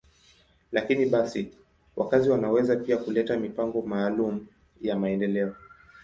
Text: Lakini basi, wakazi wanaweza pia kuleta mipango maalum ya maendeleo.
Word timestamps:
Lakini 0.71 1.05
basi, 1.05 1.51
wakazi 1.95 2.29
wanaweza 2.29 2.75
pia 2.75 2.97
kuleta 2.97 3.37
mipango 3.37 3.81
maalum 3.81 4.47
ya 4.81 4.95
maendeleo. 4.97 5.55